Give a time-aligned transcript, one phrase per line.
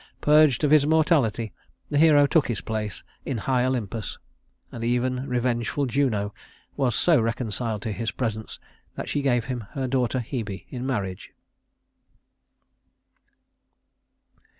[0.19, 1.53] Purged of his mortality,
[1.91, 4.17] the hero took his place in high Olympus,
[4.71, 6.33] and even revengeful Juno
[6.75, 8.57] was so reconciled to his presence,
[8.95, 11.33] that she gave him her daughter Hebe in marriage.